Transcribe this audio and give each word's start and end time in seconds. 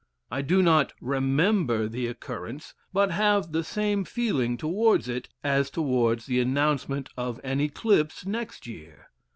I 0.31 0.41
do 0.41 0.63
not 0.63 0.93
remember 0.99 1.87
the 1.87 2.07
occurrence, 2.07 2.73
but 2.91 3.11
have 3.11 3.51
the 3.51 3.63
same 3.63 4.03
feeling 4.03 4.57
towards 4.57 5.07
it 5.07 5.29
as 5.43 5.69
towards 5.69 6.25
the 6.25 6.39
announcement 6.39 7.09
of 7.15 7.39
an 7.43 7.59
eclipse 7.61 8.25
next 8.25 8.65
year. 8.65 9.11